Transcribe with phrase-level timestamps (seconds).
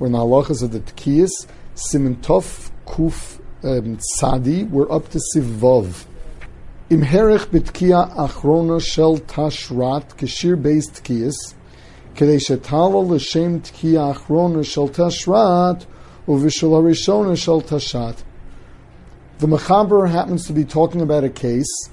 [0.00, 1.30] We're in the halachas of the Tkiyas,
[1.74, 6.06] Simintov Kuf um, Tzadi, we're up to Sivvov.
[6.88, 11.54] Im herech betkiya achrona shel tashrat kishir beis tkiyas,
[12.16, 15.84] כדי שתעלה לשם תקיעה האחרונה של תשרת
[16.28, 18.14] ובשל הראשונה של תשת.
[19.38, 21.90] The Mechaber happens to be talking about a case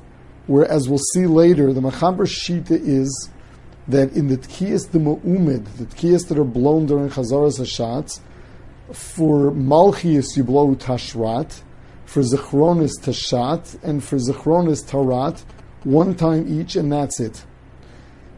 [0.48, 3.30] where, as we'll see later, the Mechaber's shita is
[3.89, 8.21] that in the tkiyas the mu'umid, the tkiyas that are blown during chazaras hashatz,
[8.93, 11.63] for malchias you blow tashrat,
[12.05, 15.43] for zichronis tashat, and for zichronis tarat,
[15.85, 17.45] one time each, and that's it.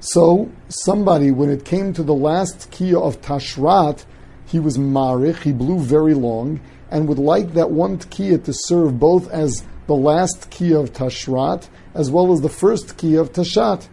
[0.00, 4.04] So somebody, when it came to the last kia of tashrat,
[4.46, 6.60] he was marich, he blew very long,
[6.90, 11.68] and would like that one kia to serve both as the last kia of tashrat
[11.94, 13.88] as well as the first kia of tashat.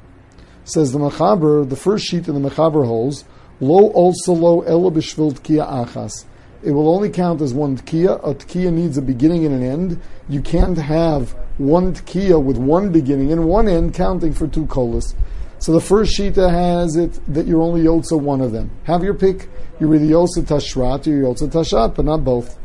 [0.68, 3.24] Says the Mechaber, the first sheet in the Mechaber holds,
[3.62, 5.32] lo also lo ela b'shvil
[5.66, 6.26] achas.
[6.62, 8.20] It will only count as one tkiya.
[8.22, 10.02] A tkiya needs a beginning and an end.
[10.28, 15.16] You can't have one tkiya with one beginning and one end counting for two kolas.
[15.60, 18.70] So the first shita has it that you're only yotza one of them.
[18.84, 19.48] Have your pick.
[19.80, 22.60] You're either yotza tashrat or you're yotza tashat, but not both.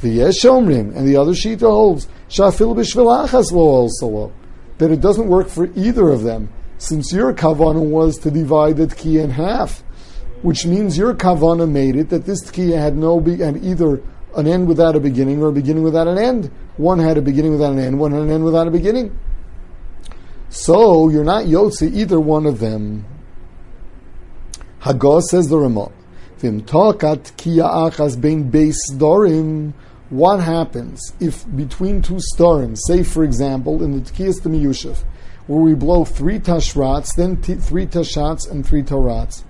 [0.00, 4.32] The yeshomrim and the other shita holds shafil b'shvil achas lo also lo
[4.78, 8.86] that it doesn't work for either of them, since your kavana was to divide the
[8.86, 9.82] tkiya in half
[10.42, 14.02] which means your kavana made it that this tkiya had no be- had either
[14.36, 16.50] an end without a beginning or a beginning without an end.
[16.76, 19.18] One had a beginning without an end, one had an end without a beginning.
[20.50, 23.04] So you're not yotze either one of them.
[24.80, 25.90] Hagos says the Ramah.
[26.38, 29.72] Vim takat kia achas bein beis dorim.
[30.10, 34.98] What happens if between two storim, say for example in the Tkiyas the Miyushev,
[35.46, 39.44] where we blow three tashrats, then t- three tashats and three torats,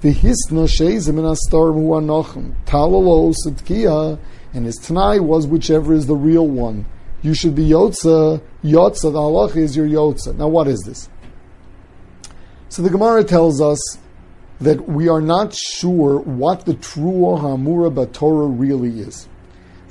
[0.00, 4.18] the sheizim in astorim hu anochem talalo
[4.52, 6.86] and his tanai was whichever is the real one.
[7.22, 8.42] You should be yotza.
[8.62, 10.36] Yotza, the halach is your yotza.
[10.36, 11.08] Now, what is this?
[12.68, 13.80] So the Gemara tells us
[14.60, 19.28] that we are not sure what the true Hamura Torah really is.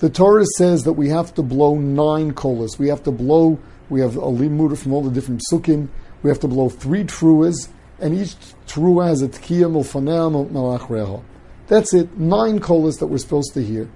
[0.03, 2.78] The Torah says that we have to blow nine kolas.
[2.78, 3.58] We have to blow,
[3.90, 5.88] we have a limud from all the different sukkim.
[6.22, 7.69] We have to blow three truas,
[8.02, 8.36] and each
[8.68, 11.24] trua has a tkiya milfanea melachreho.
[11.68, 13.90] That's it, nine kolas that we're supposed to hear.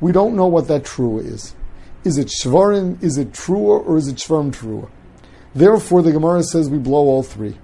[0.00, 1.54] We don't know what that trua is.
[2.02, 4.88] Is it shvarim, is it trua, or is it shvarim trua?
[5.54, 7.58] Therefore, the Gemara says we blow all three.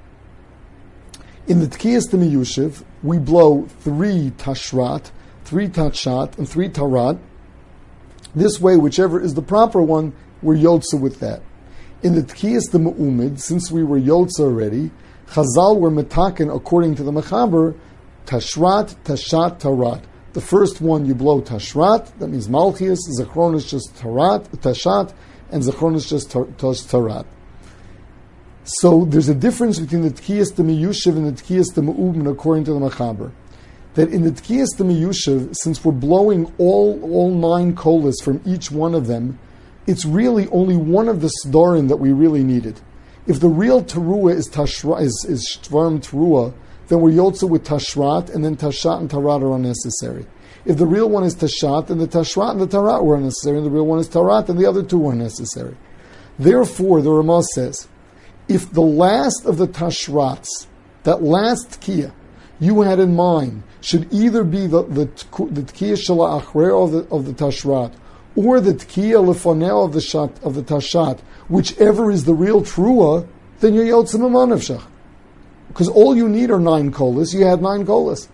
[1.47, 5.11] In the Tkiyas Yushiv, we blow three tashrat,
[5.47, 7.19] three tachat, and three tarat.
[8.35, 10.13] This way, whichever is the proper one,
[10.43, 11.43] we're yotza with that.
[12.03, 14.91] In the Tkiyas the Mu'umid, since we were yotza already,
[15.29, 17.75] Chazal were metakin according to the Mechaber,
[18.27, 20.03] tashrat, tashat, tarat.
[20.35, 25.13] The first one you blow tashrat, that means malchias, zechron is just tarat, tashat,
[25.51, 27.25] and zechron is just tarat.
[28.65, 32.65] So there's a difference between the tkiyas the miyushiv and the tkiyas the me'ubin according
[32.65, 33.33] to the Mechaber.
[33.99, 38.71] That in the tkiyas the miyushiv, since we're blowing all all nine kolas from each
[38.71, 39.41] one of them,
[39.89, 42.81] it's really only one of the sdorim that we really needed.
[43.27, 46.55] If the real teruah is tashra is, is teruah,
[46.87, 50.27] then we're yotza with tashrat, and then tashat and tarat are unnecessary.
[50.65, 53.67] If the real one is tashat, then the tashrat and the tarat were unnecessary, and
[53.67, 55.77] the real one is tarat, and the other two were necessary.
[56.39, 57.89] Therefore, the Ramah says,
[58.47, 60.69] if the last of the tashrats,
[61.03, 62.13] that last tkiya,
[62.61, 67.33] you had in mind, should either be the the, the shala of the of the
[67.33, 67.93] tashrat,
[68.37, 73.27] or the tkiya lefonel of the shat of the tashat, whichever is the real trua,
[73.61, 74.85] then you're yotzim amanavshach.
[75.69, 77.35] Because all you need are nine kolas.
[77.35, 78.29] You had nine kolas.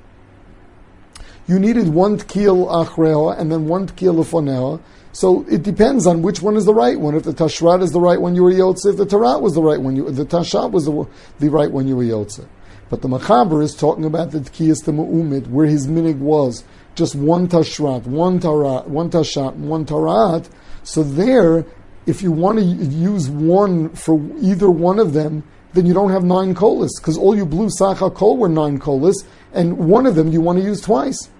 [1.46, 4.80] You needed one tkil achreha and then one tkil lefonel.
[5.12, 7.14] So it depends on which one is the right one.
[7.14, 8.86] If the tashrat is the right one, you were yotze.
[8.86, 11.06] If the tarat was the right one, you, the tashat was the,
[11.38, 12.46] the right one, you were yotze.
[12.90, 16.64] But the machaber is talking about the tkiyas the mu'umid, where his minig was
[16.94, 20.48] just one tashrat, one tarat, one tashat, one tarat.
[20.82, 21.64] So there,
[22.06, 25.42] if you want to use one for either one of them,
[25.72, 29.24] then you don't have nine kolas because all you blew sacha kol were nine kolas,
[29.52, 31.30] and one of them you want to use twice.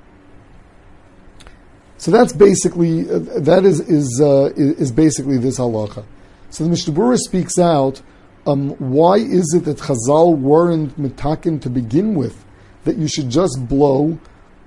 [1.98, 6.04] So that's basically uh, that is is uh, is basically this halacha.
[6.50, 8.02] So the Mishnah speaks out.
[8.46, 12.44] Um, why is it that Chazal weren't mitakin to begin with?
[12.84, 14.18] That you should just blow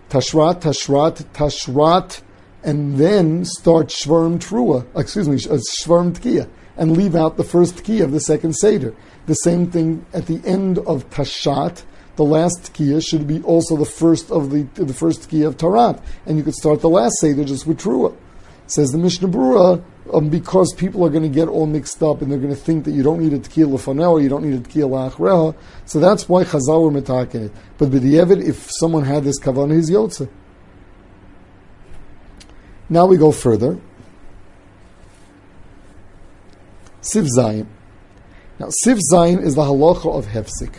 [0.09, 2.21] tashrat, tashrat, tashrat,
[2.63, 4.85] and then start shvarm trua.
[4.99, 8.95] Excuse me, uh, shvarm tkiya, and leave out the first tkiya of the second seder.
[9.27, 11.83] The same thing at the end of tashat.
[12.15, 16.01] the last tkiya should be also the first of the the first tkiya of Tarat,
[16.25, 18.15] and you could start the last seder just with trua.
[18.65, 22.31] Says the Mishnah Berurah, um, because people are going to get all mixed up and
[22.31, 24.59] they're going to think that you don't need a tequila lefanel or you don't need
[24.59, 25.55] a tequila la'achreha.
[25.85, 27.51] So that's why Chazal were metakin it.
[27.77, 30.29] But b'di'evid, if someone had this kavanah, he's yotze.
[32.89, 33.79] Now we go further.
[37.01, 37.67] Siv Zayin.
[38.59, 40.73] Now, Siv Zayin is the halacha of hefsik.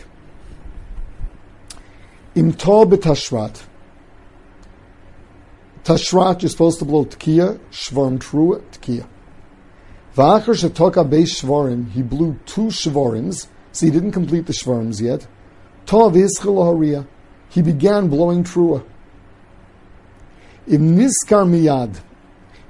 [2.35, 3.63] Im tor b'tashrat.
[5.83, 9.07] Tashrat, you're supposed to blow tkiya, shvarm trua, tkiya.
[10.15, 15.27] V'achar shetoka beis shvarim, he blew two shvarims, so he didn't complete the shvarims yet.
[15.85, 17.07] Tov ischel
[17.49, 18.83] he began blowing trua.
[20.67, 21.99] Im niskar miyad,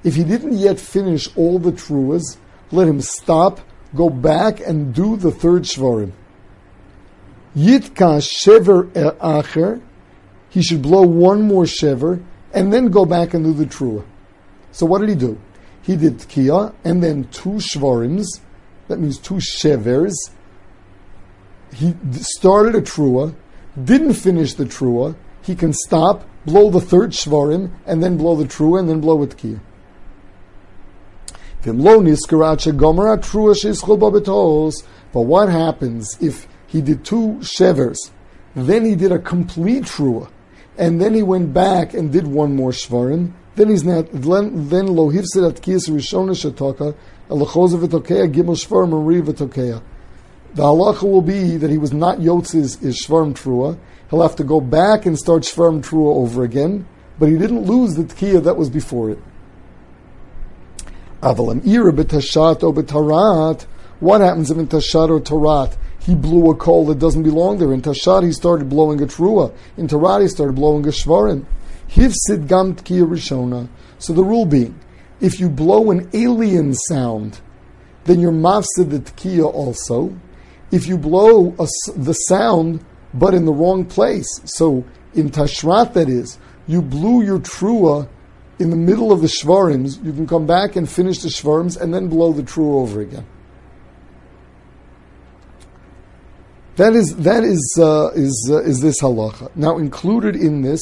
[0.04, 2.38] if he didn't yet finish all the truas,
[2.72, 3.60] let him stop,
[3.96, 6.12] go back and do the third shvarim.
[7.56, 8.90] Yitka shever
[9.20, 9.82] acher,
[10.50, 14.06] he should blow one more shever, and then go back and do the trua.
[14.72, 15.40] So what did he do?
[15.82, 18.28] He did tkiya and then two shvarims,
[18.88, 20.16] that means two shevers.
[21.74, 23.36] He started a trua,
[23.82, 25.16] didn't finish the trua.
[25.42, 29.22] He can stop, blow the third shvarim, and then blow the trua, and then blow
[29.24, 29.60] it tkiya.
[35.12, 38.12] But what happens if he did two shevers,
[38.56, 40.30] then he did a complete trua,
[40.78, 43.34] and then he went back and did one more shvarim.
[43.60, 44.08] Then he's not.
[44.14, 46.96] Then lo hifsid at kiyas rishona shatoka
[47.30, 49.82] elachoza v'tokeya gimel shvarim v'tokeya.
[50.54, 53.78] The halacha will be that he was not yotzes is shvarim trua.
[54.10, 56.88] He'll have to go back and start shvarim trua over again,
[57.20, 59.20] but he didn't lose the tkiya that was before it.
[61.22, 63.64] Avalam ira b'tashat or b'tarat.
[64.00, 67.74] What happens if in tashat or tarat he blew a coal that doesn't belong there.
[67.74, 69.54] In Tashad, he started blowing a trua.
[69.78, 71.46] In Tarat, he started blowing a shvarim.
[71.90, 73.68] Hivsid gam rishona.
[73.98, 74.80] So the rule being,
[75.20, 77.42] if you blow an alien sound,
[78.06, 80.16] then you're mafsid the tkiya also.
[80.72, 86.10] If you blow a, the sound, but in the wrong place, so in Tashrat that
[86.10, 86.38] is,
[86.68, 88.08] you blew your trua
[88.60, 91.94] in the middle of the shvarims, you can come back and finish the shvarims and
[91.94, 93.26] then blow the trua over again.
[96.76, 99.54] That is that is uh, is uh, is this halacha.
[99.56, 100.82] Now included in this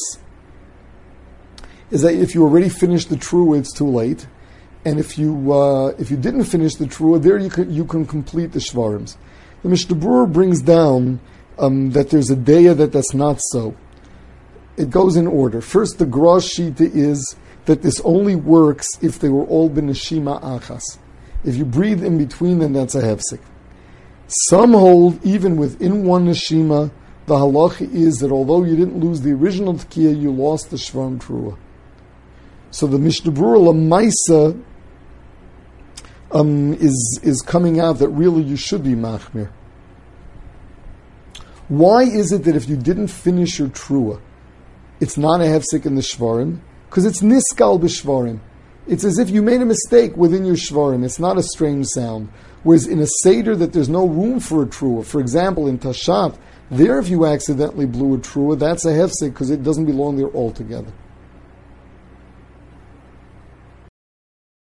[1.91, 4.27] is that if you already finished the trua, it's too late,
[4.85, 8.05] and if you uh, if you didn't finish the trua, there you can you can
[8.05, 9.17] complete the shvarims.
[9.63, 11.19] The Mishnah Berurah brings down
[11.57, 13.75] um, that there's a daya that that's not so.
[14.77, 15.61] It goes in order.
[15.61, 17.35] First, the gross shita is
[17.65, 20.99] that this only works if they were all beneshima achas.
[21.43, 23.39] If you breathe in between them, that's a hefsek.
[24.27, 26.91] Some hold even within one neshima,
[27.25, 31.19] the halacha is that although you didn't lose the original tkiya, you lost the shvarm
[31.19, 31.57] trua.
[32.71, 34.61] So the Mishnah Berurah Lamaisa
[36.31, 39.49] um, is is coming out that really you should be machmir.
[41.67, 44.21] Why is it that if you didn't finish your trua,
[44.99, 46.59] it's not a hefsek in the shvarim?
[46.89, 48.39] Because it's niskal b'shvarim.
[48.87, 51.03] It's as if you made a mistake within your shvarim.
[51.03, 52.29] It's not a strange sound.
[52.63, 56.37] Whereas in a Seder that there's no room for a trua, for example, in Tashat,
[56.71, 60.29] there if you accidentally blew a trua, that's a hefsek because it doesn't belong there
[60.33, 60.91] altogether.